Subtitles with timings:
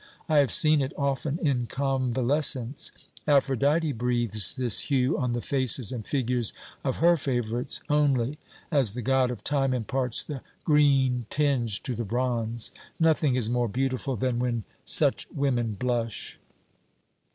[0.27, 2.91] I have seen it often in convalescents.
[3.27, 8.39] Aphrodite breathes this hue on the faces and figures of her favourites only,
[8.71, 12.71] as the god of time imparts the green tinge to the bronze.
[12.99, 16.39] Nothing is more beautiful than when such women blush."